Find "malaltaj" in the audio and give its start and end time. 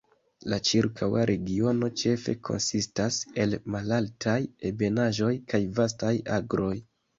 3.77-4.39